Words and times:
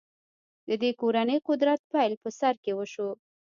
د 0.67 0.69
دې 0.81 0.91
کورنۍ 1.01 1.37
قدرت 1.47 1.79
پیل 1.91 2.13
په 2.23 2.29
سر 2.39 2.53
کې 2.63 2.71
وشو. 2.75 3.09